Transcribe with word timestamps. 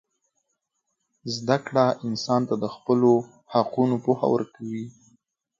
زدهکړه 1.35 1.85
انسان 2.05 2.41
ته 2.49 2.55
د 2.63 2.65
خپلو 2.75 3.11
حقونو 3.53 3.95
پوهه 4.03 4.27
ورکوي. 4.33 4.85